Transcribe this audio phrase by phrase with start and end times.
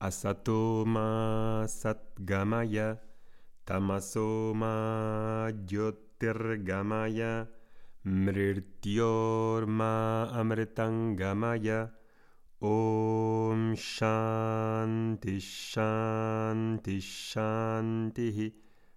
[0.00, 2.98] Asatoma Satgamaya
[3.66, 7.46] Tamasoma Jyotirgamaya
[8.06, 9.92] Mrityorma
[10.32, 11.90] Amritangamaya
[12.62, 18.52] Om Shanti Shanti Shanti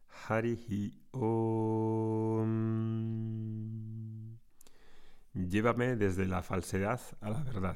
[0.08, 2.52] Harihi Om.
[5.34, 7.76] Llévame desde la falsedad a la verdad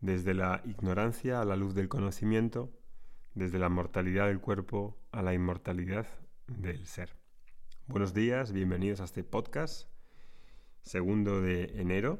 [0.00, 2.72] desde la ignorancia a la luz del conocimiento,
[3.34, 6.06] desde la mortalidad del cuerpo a la inmortalidad
[6.46, 7.16] del ser.
[7.86, 9.88] Buenos días, bienvenidos a este podcast,
[10.80, 12.18] segundo de enero.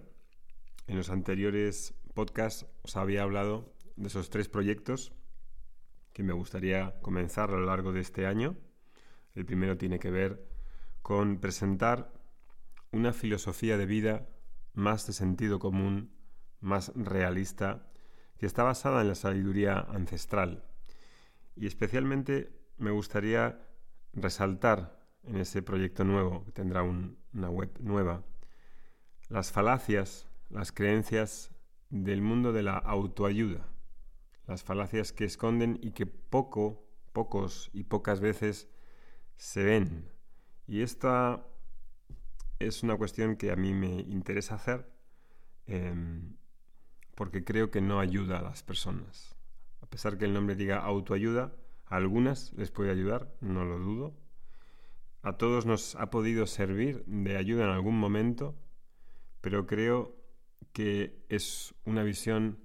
[0.88, 5.12] En los anteriores podcasts os había hablado de esos tres proyectos
[6.12, 8.58] que me gustaría comenzar a lo largo de este año.
[9.34, 10.46] El primero tiene que ver
[11.00, 12.12] con presentar
[12.92, 14.28] una filosofía de vida
[14.74, 16.19] más de sentido común
[16.60, 17.86] más realista,
[18.38, 20.64] que está basada en la sabiduría ancestral.
[21.56, 23.60] Y especialmente me gustaría
[24.12, 28.24] resaltar en ese proyecto nuevo, que tendrá una web nueva,
[29.28, 31.50] las falacias, las creencias
[31.90, 33.68] del mundo de la autoayuda,
[34.46, 38.68] las falacias que esconden y que poco, pocos y pocas veces
[39.36, 40.10] se ven.
[40.66, 41.46] Y esta
[42.58, 44.90] es una cuestión que a mí me interesa hacer
[45.66, 46.36] em,
[47.14, 49.36] porque creo que no ayuda a las personas.
[49.80, 51.52] A pesar que el nombre diga autoayuda,
[51.86, 54.14] a algunas les puede ayudar, no lo dudo.
[55.22, 58.56] A todos nos ha podido servir de ayuda en algún momento,
[59.40, 60.16] pero creo
[60.72, 62.60] que es una visión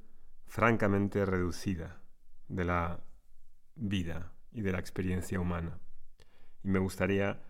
[0.48, 2.02] francamente reducida
[2.48, 3.04] de la
[3.76, 5.80] vida y de la experiencia humana.
[6.64, 7.42] Y me gustaría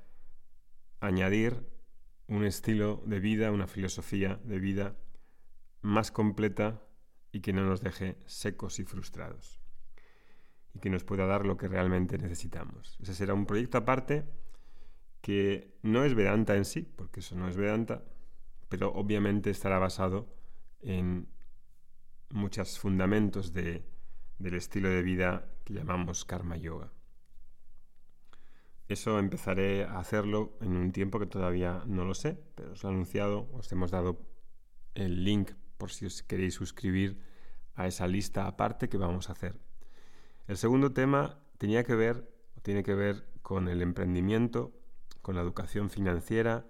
[1.01, 1.69] añadir
[2.27, 4.95] un estilo de vida, una filosofía de vida
[5.81, 6.81] más completa
[7.35, 9.59] y que no nos deje secos y frustrados
[10.73, 12.97] y que nos pueda dar lo que realmente necesitamos.
[13.01, 14.23] Ese será un proyecto aparte
[15.19, 18.05] que no es Vedanta en sí, porque eso no es Vedanta,
[18.69, 20.33] pero obviamente estará basado
[20.79, 21.27] en
[22.29, 23.83] muchos fundamentos del
[24.39, 26.93] estilo de vida que llamamos karma yoga.
[28.87, 32.91] Eso empezaré a hacerlo en un tiempo que todavía no lo sé, pero os lo
[32.91, 34.25] he anunciado, os hemos dado
[34.93, 37.34] el link por si os queréis suscribir
[37.75, 39.59] a esa lista aparte que vamos a hacer.
[40.47, 42.29] El segundo tema tenía que ver,
[42.61, 44.73] tiene que ver con el emprendimiento,
[45.21, 46.65] con la educación financiera,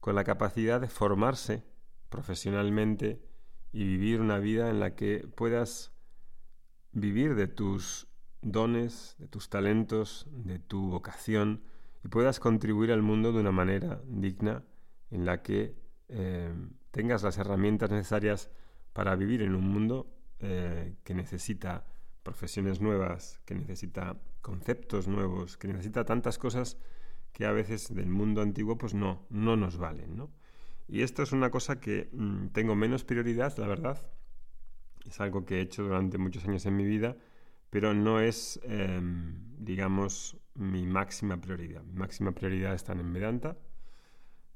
[0.00, 1.64] con la capacidad de formarse
[2.08, 3.22] profesionalmente
[3.72, 5.92] y vivir una vida en la que puedas
[6.92, 8.08] vivir de tus
[8.42, 11.62] dones, de tus talentos, de tu vocación
[12.04, 14.64] y puedas contribuir al mundo de una manera digna
[15.10, 15.74] en la que
[16.08, 16.54] eh,
[16.90, 18.50] tengas las herramientas necesarias
[18.92, 21.86] para vivir en un mundo eh, que necesita
[22.22, 26.76] profesiones nuevas, que necesita conceptos nuevos, que necesita tantas cosas
[27.32, 30.30] que a veces del mundo antiguo pues no, no nos valen, ¿no?
[30.88, 34.06] Y esto es una cosa que mm, tengo menos prioridad, la verdad.
[35.04, 37.16] Es algo que he hecho durante muchos años en mi vida,
[37.70, 41.82] pero no es, em, digamos, mi máxima prioridad.
[41.84, 43.56] Mi máxima prioridad están en Vedanta,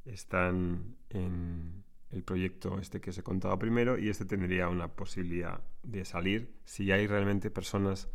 [0.05, 5.63] están en el proyecto este que os he contado primero y este tendría una posibilidad
[5.83, 8.09] de salir si hay realmente personas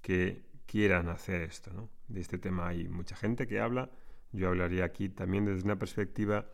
[0.00, 1.72] que quieran hacer esto.
[1.72, 1.88] ¿no?
[2.08, 3.90] De este tema hay mucha gente que habla.
[4.32, 6.46] Yo hablaría aquí también desde una perspectiva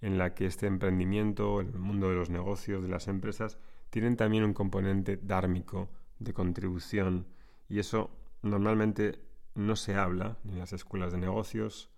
[0.00, 3.58] en la que este emprendimiento, el mundo de los negocios, de las empresas,
[3.90, 7.26] tienen también un componente dármico de contribución
[7.68, 8.10] y eso
[8.42, 9.20] normalmente
[9.54, 11.90] no se habla ni en las escuelas de negocios,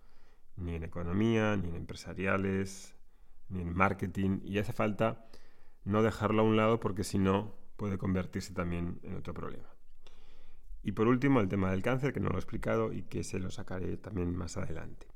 [0.56, 2.94] ni en economía, ni en empresariales,
[3.50, 5.26] en marketing y hace falta
[5.84, 9.68] no dejarlo a un lado porque si no puede convertirse también en otro problema.
[10.82, 13.38] Y por último, el tema del cáncer, que no lo he explicado y que se
[13.38, 15.06] lo sacaré también más adelante.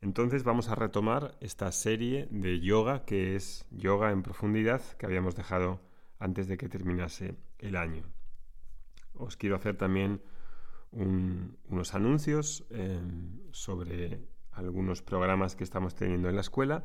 [0.00, 5.34] Entonces vamos a retomar esta serie de yoga, que es yoga en profundidad, que habíamos
[5.34, 5.80] dejado
[6.18, 8.04] antes de que terminase el año.
[9.14, 10.22] Os quiero hacer también
[10.92, 13.00] unos anuncios eh,
[13.52, 16.84] sobre algunos programas que estamos teniendo en la escuela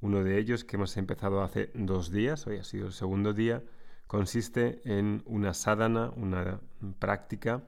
[0.00, 3.62] uno de ellos, que hemos empezado hace dos días, hoy ha sido el segundo día,
[4.06, 6.60] consiste en una sadhana, una
[6.98, 7.62] práctica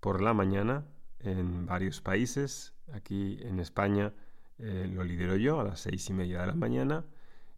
[0.00, 0.86] por la mañana
[1.20, 2.74] en varios países.
[2.92, 4.12] Aquí en España
[4.58, 7.04] eh, lo lidero yo a las seis y media de la mañana.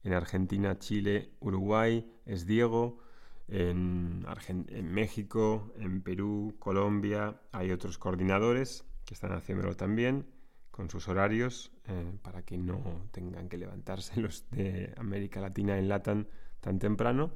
[0.03, 2.99] En Argentina, Chile, Uruguay es Diego.
[3.47, 4.27] En,
[4.69, 10.27] en México, en Perú, Colombia hay otros coordinadores que están haciéndolo también
[10.75, 15.89] con sus horarios eh, para que no tengan que levantarse los de América Latina en
[15.89, 16.27] Latam
[16.61, 17.31] tan temprano.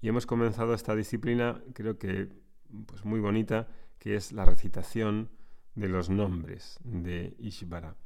[0.00, 2.30] Y hemos comenzado esta disciplina, creo que
[2.86, 3.68] pues muy bonita,
[3.98, 5.28] que es la recitación
[5.74, 7.96] de los nombres de Ishvara.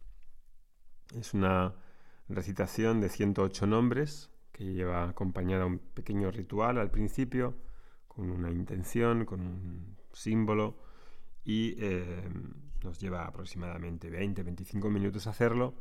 [1.14, 1.76] Es una
[2.28, 7.54] recitación de 108 nombres que lleva acompañada un pequeño ritual al principio,
[8.08, 10.76] con una intención, con un símbolo,
[11.44, 12.28] y eh,
[12.84, 15.74] nos lleva aproximadamente 20-25 minutos hacerlo,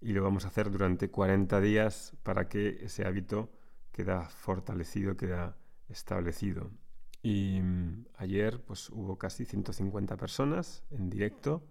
[0.00, 3.50] y lo vamos a hacer durante 40 días para que ese hábito
[3.92, 5.56] queda fortalecido, queda
[5.88, 6.70] establecido.
[7.22, 11.66] Y mm, ayer pues hubo casi 150 personas en directo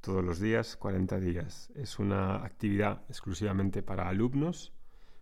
[0.00, 1.70] todos los días, 40 días.
[1.74, 4.72] Es una actividad exclusivamente para alumnos.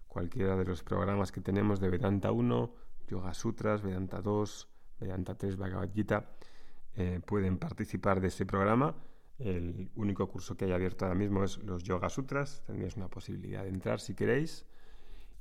[0.09, 2.75] Cualquiera de los programas que tenemos de Vedanta 1,
[3.09, 4.69] Yoga Sutras, Vedanta 2,
[5.01, 6.31] Vedanta 3, Bhagavad Gita,
[6.97, 8.95] eh, pueden participar de ese programa.
[9.39, 12.63] El único curso que hay abierto ahora mismo es los Yoga Sutras.
[12.67, 14.67] Tendréis una posibilidad de entrar si queréis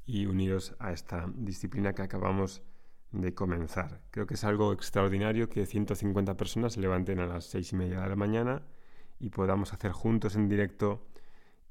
[0.06, 2.63] y uniros a esta disciplina que acabamos
[3.12, 4.01] de comenzar.
[4.12, 8.01] Creo que es algo extraordinario que 150 personas se levanten a las seis y media
[8.01, 8.63] de la mañana
[9.19, 11.06] y podamos hacer juntos en directo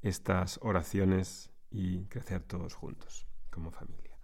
[0.01, 4.17] estas oraciones y crecer todos juntos como familia.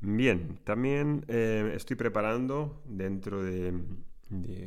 [0.00, 3.74] Bien, también eh, estoy preparando dentro de,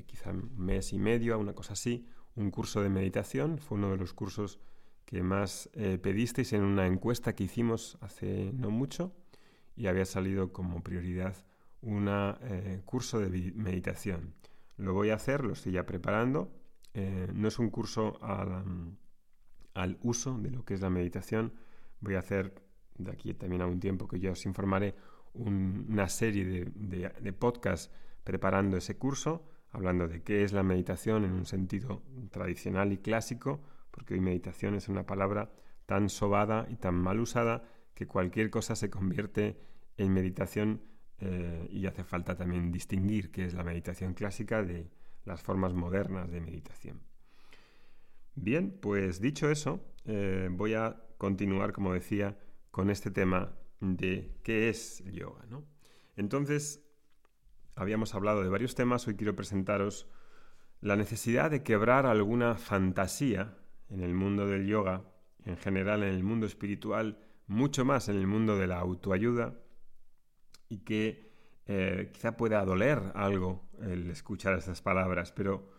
[0.05, 2.05] quizá un mes y medio, una cosa así,
[2.35, 3.57] un curso de meditación.
[3.57, 4.59] Fue uno de los cursos
[5.05, 9.13] que más eh, pedisteis en una encuesta que hicimos hace no mucho
[9.75, 11.35] y había salido como prioridad
[11.81, 14.33] un eh, curso de meditación.
[14.77, 16.51] Lo voy a hacer, lo estoy ya preparando.
[16.93, 21.53] Eh, no es un curso al, uso de lo que es la meditación.
[21.99, 22.53] Voy a hacer
[22.97, 24.95] de aquí también a un tiempo que ya os informaré
[25.33, 27.91] una serie de, de podcasts
[28.23, 33.61] preparando ese curso, hablando de qué es la meditación en un sentido tradicional y clásico,
[33.91, 35.51] porque hoy meditación es una palabra
[35.85, 37.63] tan sobada y tan mal usada
[37.93, 39.59] que cualquier cosa se convierte
[39.97, 40.81] en meditación
[41.19, 44.89] eh, y hace falta también distinguir qué es la meditación clásica de
[45.25, 47.01] las formas modernas de meditación.
[48.35, 52.39] Bien, pues dicho eso, eh, voy a continuar, como decía,
[52.71, 55.45] con este tema de qué es yoga.
[56.15, 56.83] Entonces,
[57.81, 60.07] habíamos hablado de varios temas, hoy quiero presentaros
[60.81, 63.57] la necesidad de quebrar alguna fantasía
[63.89, 65.01] en el mundo del yoga,
[65.45, 67.17] en general en el mundo espiritual,
[67.47, 69.55] mucho más en el mundo de la autoayuda,
[70.69, 71.31] y que
[71.65, 75.71] eh, quizá pueda doler algo el escuchar estas palabras, pero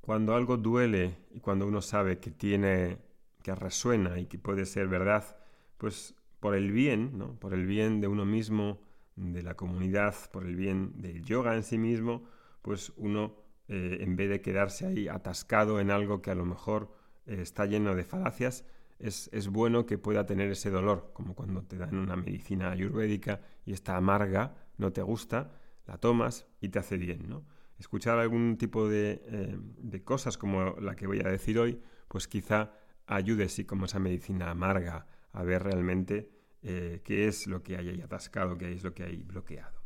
[0.00, 2.98] cuando algo duele y cuando uno sabe que tiene,
[3.44, 5.36] que resuena y que puede ser verdad,
[5.78, 7.38] pues por el bien, ¿no?
[7.38, 8.80] por el bien de uno mismo,
[9.16, 12.24] de la comunidad, por el bien del yoga en sí mismo,
[12.62, 13.36] pues uno,
[13.68, 16.92] eh, en vez de quedarse ahí atascado en algo que a lo mejor
[17.26, 18.64] eh, está lleno de falacias,
[19.02, 23.72] es, bueno que pueda tener ese dolor, como cuando te dan una medicina ayurvédica y
[23.72, 25.50] está amarga, no te gusta,
[25.86, 27.44] la tomas y te hace bien, ¿no?
[27.78, 32.74] Escuchar algún tipo de, eh, cosas como la que voy a decir hoy, pues quizá
[33.06, 36.30] ayude, sí, como esa medicina amarga, a ver realmente
[36.62, 39.82] eh, qué es lo que hay ahí atascado, qué es lo que hay bloqueado.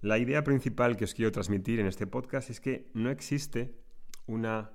[0.00, 3.76] La idea principal que os quiero transmitir en este podcast es que no existe
[4.26, 4.72] una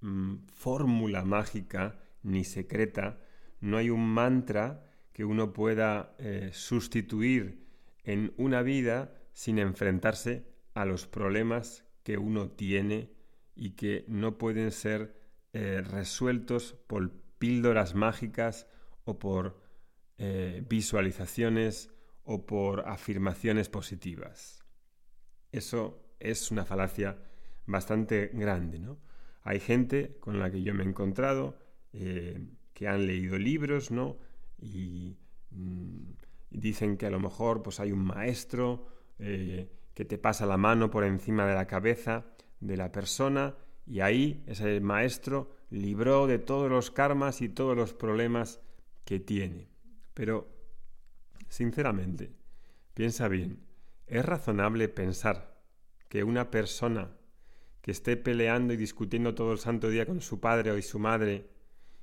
[0.00, 3.20] mm, fórmula mágica ni secreta,
[3.60, 7.66] no hay un mantra que uno pueda eh, sustituir
[8.04, 13.10] en una vida sin enfrentarse a los problemas que uno tiene
[13.54, 15.14] y que no pueden ser
[15.52, 18.66] eh, resueltos por píldoras mágicas
[19.04, 19.61] o por
[20.24, 21.90] eh, visualizaciones
[22.22, 24.62] o por afirmaciones positivas.
[25.50, 27.18] Eso es una falacia
[27.66, 29.00] bastante grande, ¿no?
[29.42, 31.58] Hay gente con la que yo me he encontrado
[31.92, 32.38] eh,
[32.72, 34.16] que han leído libros, ¿no?
[34.60, 35.16] Y,
[35.50, 36.12] mm,
[36.50, 38.86] dicen que a lo mejor pues, hay un maestro
[39.18, 42.26] eh, que te pasa la mano por encima de la cabeza
[42.60, 43.56] de la persona
[43.88, 48.60] y ahí ese maestro libró de todos los karmas y todos los problemas
[49.04, 49.71] que tiene.
[50.14, 50.48] Pero,
[51.48, 52.32] sinceramente,
[52.94, 53.60] piensa bien,
[54.06, 55.62] ¿es razonable pensar
[56.08, 57.10] que una persona
[57.80, 61.48] que esté peleando y discutiendo todo el santo día con su padre o su madre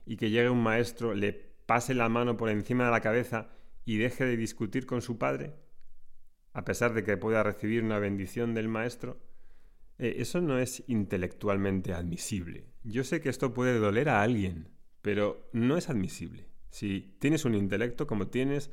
[0.05, 1.33] y que llegue un maestro, le
[1.65, 3.49] pase la mano por encima de la cabeza
[3.85, 5.55] y deje de discutir con su padre,
[6.53, 9.21] a pesar de que pueda recibir una bendición del maestro,
[9.99, 12.65] eh, eso no es intelectualmente admisible.
[12.83, 14.69] Yo sé que esto puede doler a alguien,
[15.01, 16.47] pero no es admisible.
[16.69, 18.71] Si tienes un intelecto como tienes,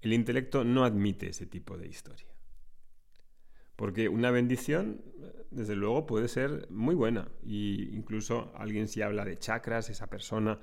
[0.00, 2.26] el intelecto no admite ese tipo de historia.
[3.76, 5.00] Porque una bendición,
[5.50, 7.28] desde luego, puede ser muy buena.
[7.42, 10.58] Y incluso alguien si habla de chakras, esa persona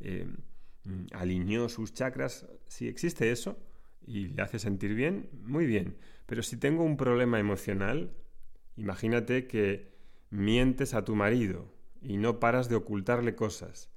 [0.00, 0.26] eh,
[1.12, 2.46] alineó sus chakras.
[2.66, 3.56] Si existe eso,
[4.08, 5.96] y le hace sentir bien, muy bien.
[6.26, 8.10] Pero si tengo un problema emocional,
[8.76, 9.92] imagínate que
[10.30, 11.70] mientes a tu marido
[12.00, 13.90] y no paras de ocultarle cosas.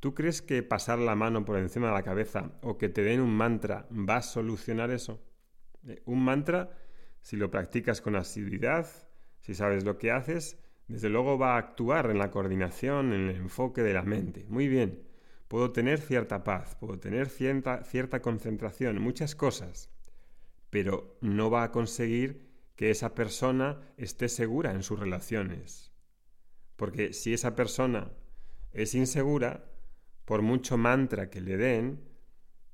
[0.00, 3.20] ¿Tú crees que pasar la mano por encima de la cabeza o que te den
[3.20, 5.22] un mantra va a solucionar eso?
[5.86, 6.70] Eh, un mantra,
[7.20, 8.86] si lo practicas con asiduidad,
[9.42, 13.36] si sabes lo que haces, desde luego va a actuar en la coordinación, en el
[13.36, 14.46] enfoque de la mente.
[14.48, 15.06] Muy bien,
[15.48, 19.90] puedo tener cierta paz, puedo tener cierta, cierta concentración, muchas cosas,
[20.70, 25.92] pero no va a conseguir que esa persona esté segura en sus relaciones.
[26.76, 28.10] Porque si esa persona
[28.72, 29.69] es insegura,
[30.24, 32.00] por mucho mantra que le den,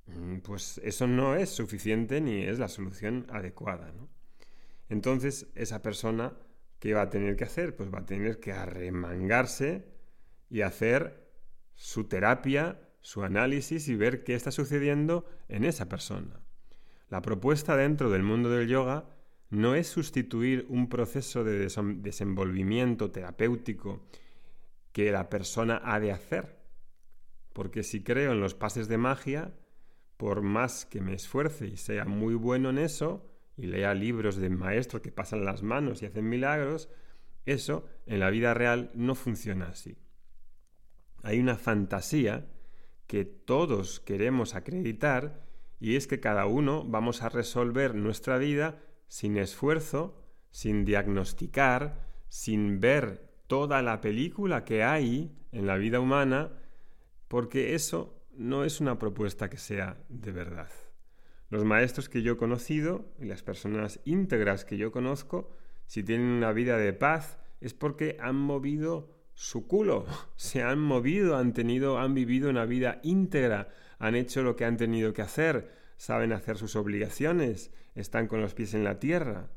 [0.07, 3.93] mm, pues eso no es suficiente ni es la solución adecuada.
[4.89, 6.35] Entonces, esa persona,
[6.79, 7.75] ¿qué va a tener que hacer?
[7.75, 9.87] Pues va a tener que arremangarse
[10.49, 11.27] y hacer
[11.75, 16.41] su terapia, su análisis y ver qué está sucediendo en esa persona.
[17.09, 19.09] La propuesta dentro del mundo del yoga
[19.51, 24.05] no es sustituir un proceso de desenvolvimiento terapéutico
[24.93, 26.56] que la persona ha de hacer.
[27.57, 29.55] Porque si creo en los pases de magia,
[30.19, 34.51] por más que me esfuerce y sea muy bueno en eso, y lea libros de
[34.51, 36.91] maestros que pasan las manos y hacen milagros,
[37.47, 39.97] eso en la vida real no funciona así.
[41.23, 42.47] Hay una fantasía
[43.07, 45.43] que todos queremos acreditar
[45.81, 52.81] y es que cada uno vamos a resolver nuestra vida sin esfuerzo, sin diagnosticar, sin
[52.81, 56.53] ver toda la película que hay en la vida humana,
[57.29, 60.71] porque eso no es una propuesta que sea de verdad.
[61.49, 65.51] Los maestros que yo he conocido y las personas íntegras que yo conozco,
[65.87, 70.07] si tienen una vida de paz, es porque han movido su culo,
[70.37, 73.69] se han movido, han tenido, han vivido una vida íntegra,
[73.99, 78.55] han hecho lo que han tenido que hacer, saben hacer sus obligaciones, están con los
[78.55, 79.49] pies en la tierra.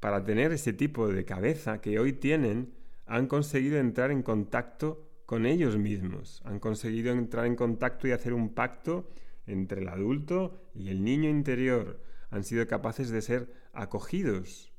[0.00, 2.74] Para tener ese tipo de cabeza que hoy tienen,
[3.06, 8.32] han conseguido entrar en contacto con ellos mismos, han conseguido entrar en contacto y hacer
[8.32, 9.08] un pacto
[9.46, 14.72] entre el adulto y el niño interior, han sido capaces de ser acogidos,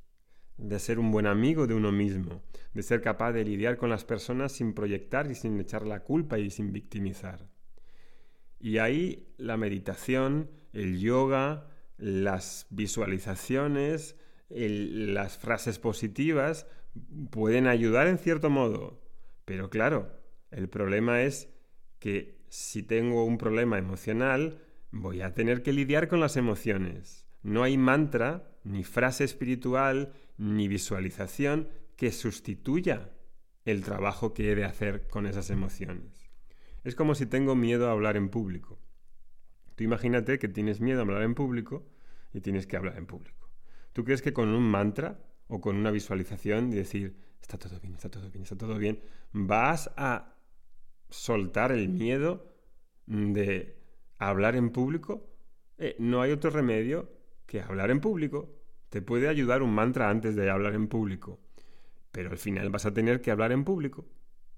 [0.57, 2.43] de ser un buen amigo de uno mismo,
[2.73, 6.37] de ser capaz de lidiar con las personas sin proyectar y sin echar la culpa
[6.37, 7.47] y sin victimizar.
[8.59, 14.17] Y ahí la meditación, el yoga, las visualizaciones,
[14.49, 16.67] las frases positivas
[17.29, 18.99] pueden ayudar en cierto modo.
[19.45, 20.20] Pero claro,
[20.51, 21.49] el problema es
[21.99, 24.59] que si tengo un problema emocional,
[24.91, 27.25] voy a tener que lidiar con las emociones.
[27.43, 33.11] No hay mantra, ni frase espiritual, ni visualización que sustituya
[33.65, 36.29] el trabajo que he de hacer con esas emociones.
[36.83, 38.79] Es como si tengo miedo a hablar en público.
[39.75, 41.85] Tú imagínate que tienes miedo a hablar en público
[42.33, 43.49] y tienes que hablar en público.
[43.93, 47.93] ¿Tú crees que con un mantra o con una visualización y decir, está todo bien,
[47.95, 50.35] está todo bien, está todo bien, vas a
[51.11, 52.51] soltar el miedo
[53.05, 53.77] de
[54.17, 55.29] hablar en público?
[55.77, 57.11] Eh, no hay otro remedio
[57.45, 58.49] que hablar en público.
[58.89, 61.39] Te puede ayudar un mantra antes de hablar en público,
[62.11, 64.05] pero al final vas a tener que hablar en público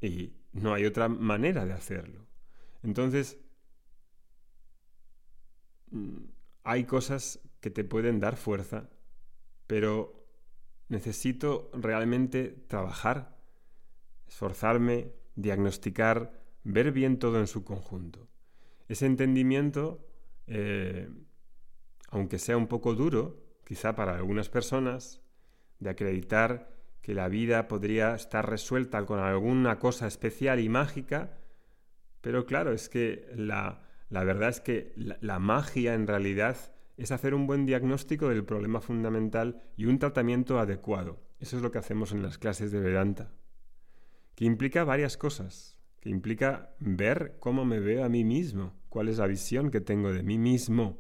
[0.01, 2.25] y no hay otra manera de hacerlo.
[2.83, 3.39] Entonces,
[5.91, 6.17] mm,
[6.63, 8.89] hay cosas que te pueden dar fuerza,
[9.67, 10.27] pero
[10.89, 13.38] necesito realmente trabajar,
[14.27, 18.27] esforzarme, diagnosticar, ver bien todo en su conjunto.
[18.88, 20.05] Ese entendimiento,
[20.48, 21.10] eh,
[22.10, 25.22] aunque sea un poco duro, quizá para algunas personas,
[25.79, 31.38] de acreditar que la vida podría estar resuelta con alguna cosa especial y mágica,
[32.22, 36.55] pero claro, es que la, verdad es que la, magia en realidad
[36.96, 41.20] es hacer un buen diagnóstico del problema fundamental y un tratamiento adecuado.
[41.39, 43.34] Eso es lo que hacemos en las clases de Vedanta,
[44.36, 49.19] que implica varias cosas, que implica ver cómo me veo a mí mismo, cuál es
[49.19, 51.00] la visión que tengo de mí mismo,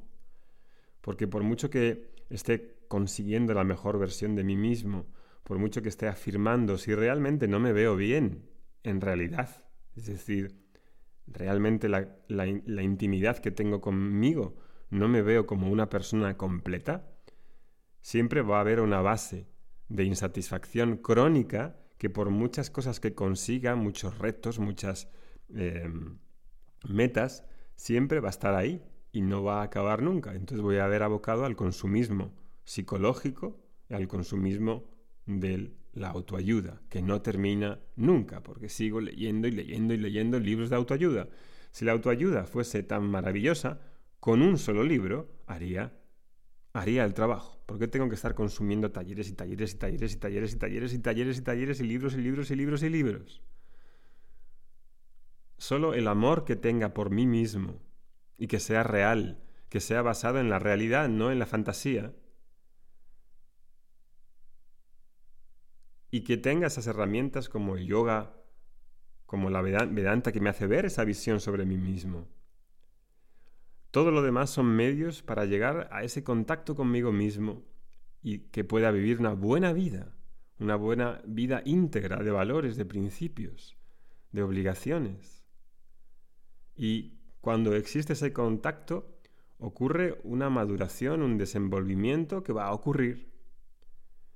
[1.01, 5.05] porque por mucho que esté consiguiendo la mejor versión de mí mismo,
[5.43, 8.47] por mucho que esté afirmando, si realmente no me veo bien,
[8.83, 9.49] en realidad,
[9.97, 10.63] es decir,
[11.27, 14.55] realmente la, intimidad que tengo conmigo,
[14.89, 17.11] no me veo como una persona completa,
[17.99, 19.49] siempre va a haber una base
[19.89, 25.07] de insatisfacción crónica que por muchas cosas que consiga, muchos retos, muchas
[25.55, 26.17] em,
[26.85, 27.45] metas,
[27.77, 28.83] siempre va a estar ahí
[29.13, 30.35] y no va a acabar nunca.
[30.35, 32.33] Entonces voy a haber abocado al consumismo
[32.65, 33.57] psicológico
[33.87, 34.83] y al consumismo
[35.25, 40.69] de la autoayuda, que no termina nunca, porque sigo leyendo y leyendo y leyendo libros
[40.69, 41.29] de autoayuda.
[41.71, 43.79] Si la autoayuda fuese tan maravillosa,
[44.19, 45.93] con un solo libro haría,
[46.73, 47.52] haría el trabajo.
[47.65, 50.93] ¿Por qué tengo que estar consumiendo talleres y talleres y talleres y talleres y talleres
[50.93, 53.41] y talleres y talleres y libros y libros y libros y libros?
[55.57, 57.81] Solo el amor que tenga por mí mismo
[58.37, 62.13] y que sea real, que sea basado en la realidad, no en la fantasía,
[66.11, 68.33] y que tenga esas herramientas como el yoga,
[69.25, 72.27] como la Vedanta que me hace ver esa visión sobre mí mismo.
[73.93, 77.61] Todo lo demás son medios para llegar a ese contacto conmigo mismo
[78.23, 80.17] y que pueda vivir una buena vida,
[80.57, 83.77] una buena vida íntegra de valores, de principios,
[84.31, 85.45] de obligaciones.
[86.75, 89.19] Y cuando existe ese contacto,
[89.59, 93.31] ocurre una maduración, un desenvolvimiento que va a ocurrir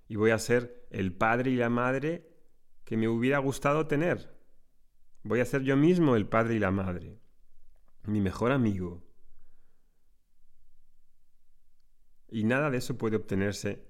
[0.08, 2.30] y voy a ser el padre y la madre
[2.84, 4.38] que me hubiera gustado tener.
[5.24, 7.18] Voy a ser yo mismo el padre y la madre,
[8.06, 9.07] mi mejor amigo.
[12.30, 13.84] Y nada de eso puede obtenerse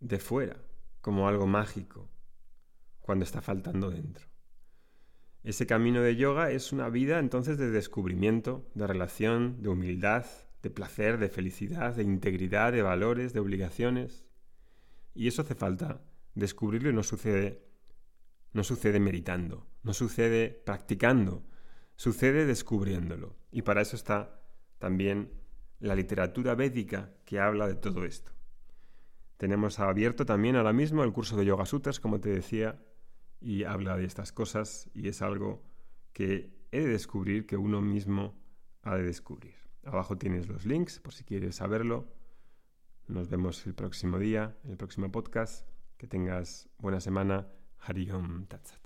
[0.00, 0.56] de fuera,
[1.00, 2.08] como algo mágico,
[3.00, 4.26] cuando está faltando dentro.
[5.42, 10.26] Ese camino de yoga es una vida entonces de descubrimiento, de relación, de humildad,
[10.62, 14.26] de placer, de felicidad, de integridad, de valores, de obligaciones.
[15.14, 16.02] Y eso hace falta
[16.34, 17.64] descubrirlo y no sucede,
[18.52, 21.42] no sucede meditando, no sucede practicando,
[21.96, 23.36] sucede descubriéndolo.
[23.50, 24.42] Y para eso está
[24.78, 25.32] también
[25.80, 28.32] la literatura védica que habla de todo esto.
[29.36, 32.80] Tenemos abierto también ahora mismo el curso de Yoga Sutras, como te decía,
[33.40, 35.64] y habla de estas cosas y es algo
[36.12, 38.38] que he de descubrir, que uno mismo
[38.82, 39.54] ha de descubrir.
[39.82, 42.20] Abajo tienes los links por si quieres saberlo
[43.10, 45.66] nos vemos el próximo día, en el próximo podcast.
[45.96, 47.48] Que tengas buena semana.
[47.78, 48.79] Hariom Tatsat.